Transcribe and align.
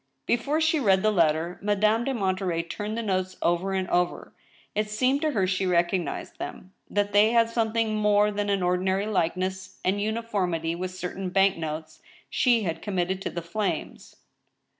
Before 0.25 0.59
she 0.59 0.79
read 0.79 1.03
the 1.03 1.11
letter. 1.11 1.59
Madame 1.61 2.05
de 2.05 2.13
Monterey 2.15 2.63
turned 2.63 2.97
the 2.97 3.03
notes 3.03 3.37
over 3.39 3.73
and 3.73 3.87
over. 3.91 4.33
It 4.73 4.89
seemed 4.89 5.21
to 5.21 5.29
her 5.33 5.45
she 5.45 5.67
recognized 5.67 6.39
them; 6.39 6.73
that 6.89 7.11
they 7.11 7.33
had 7.33 7.51
something 7.51 7.95
more 7.97 8.31
than 8.31 8.49
an 8.49 8.63
ordinary 8.63 9.05
likeness 9.05 9.77
and 9.85 10.01
uniformity 10.01 10.73
with 10.73 10.89
certain 10.89 11.29
bank 11.29 11.55
notes 11.55 12.01
she 12.31 12.63
had 12.63 12.81
committed 12.81 13.21
to 13.21 13.29
the 13.29 13.43
flames. 13.43 14.15